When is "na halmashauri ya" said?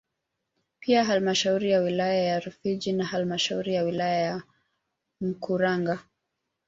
2.93-3.83